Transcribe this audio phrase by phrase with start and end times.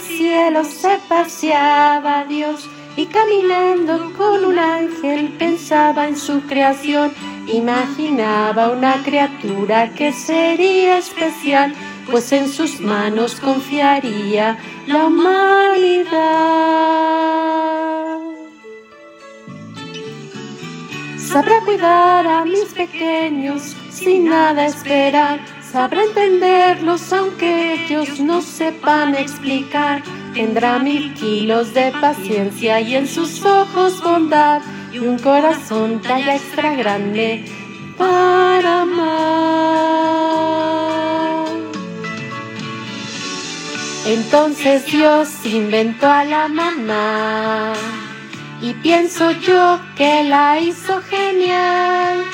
[0.00, 7.12] cielo se paseaba Dios y caminando con un ángel pensaba en su creación.
[7.46, 11.74] Imaginaba una criatura que sería especial,
[12.10, 16.08] pues en sus manos confiaría la humanidad.
[21.16, 30.02] Sabrá cuidar a mis pequeños sin nada esperar Sabrá entenderlos aunque ellos no sepan explicar.
[30.32, 36.74] Tendrá mil kilos de paciencia y en sus ojos bondad y un corazón talla extra
[36.74, 37.44] grande
[37.98, 39.88] para amar.
[44.06, 47.74] Entonces Dios inventó a la mamá
[48.62, 52.27] y pienso yo que la hizo genial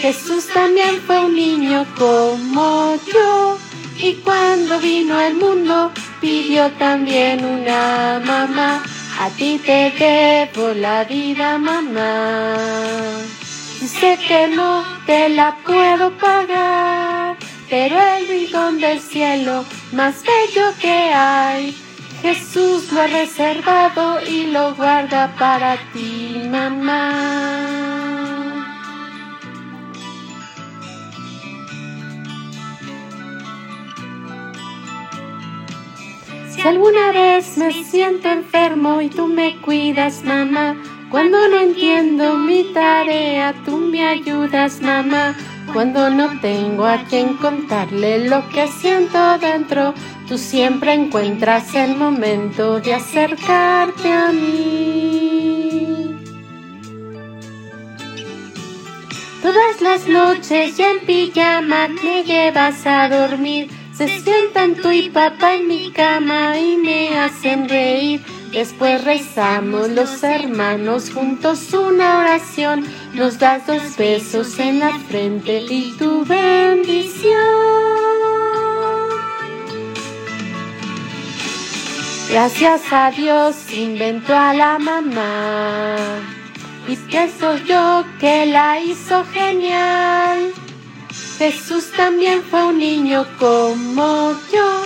[0.00, 3.58] Jesús también fue un niño como yo
[3.98, 8.84] y cuando vino al mundo pidió también una mamá.
[9.20, 12.54] A ti te debo la vida, mamá.
[13.82, 17.36] Y sé que no te la puedo pagar,
[17.68, 21.76] pero el rincón del cielo más bello que hay.
[22.22, 27.57] Jesús lo ha reservado y lo guarda para ti, mamá.
[36.60, 40.76] Si alguna vez me siento enfermo y tú me cuidas, mamá,
[41.08, 45.36] cuando no entiendo mi tarea, tú me ayudas, mamá.
[45.72, 49.94] Cuando no tengo a quien contarle lo que siento dentro,
[50.26, 56.16] tú siempre encuentras el momento de acercarte a mí.
[59.40, 65.56] Todas las noches ya en pijama me llevas a dormir se sientan tú y papá
[65.56, 68.24] en mi cama y me hacen reír.
[68.52, 72.86] Después rezamos los hermanos juntos una oración.
[73.14, 77.34] Nos das dos besos en la frente y tu bendición.
[82.30, 85.96] Gracias a Dios inventó a la mamá.
[86.86, 90.07] Y pienso yo que la hizo genial.
[91.38, 94.82] Jesús también fue un niño como yo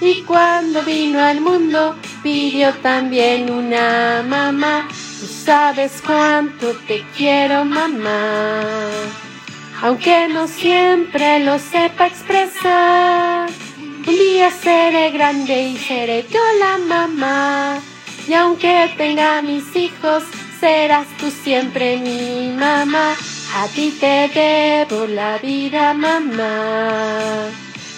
[0.00, 4.88] y cuando vino al mundo pidió también una mamá.
[4.88, 8.62] Tú sabes cuánto te quiero mamá,
[9.80, 13.48] aunque no siempre lo sepa expresar.
[13.78, 17.78] Un día seré grande y seré yo la mamá.
[18.26, 20.24] Y aunque tenga mis hijos,
[20.58, 23.14] serás tú siempre mi mamá.
[23.54, 27.50] A ti te debo la vida, mamá.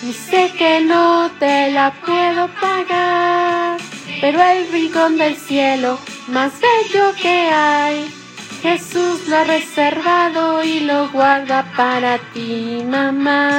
[0.02, 3.78] Y sé que no te la puedo pagar,
[4.20, 8.10] pero el rincón del cielo más bello que hay,
[8.62, 13.50] Jesús lo ha reservado y lo guarda para ti, mamá.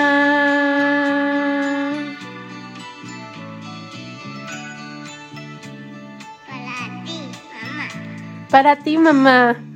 [6.45, 7.19] Para ti,
[7.53, 7.87] mamá.
[8.49, 9.74] Para ti, mamá.